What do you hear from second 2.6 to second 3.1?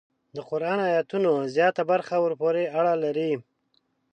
اړه